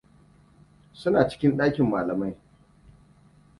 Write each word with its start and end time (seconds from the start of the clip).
Suna 0.99 1.27
cikin 1.29 1.57
ɗakin 1.57 1.87
malamai. 1.89 2.33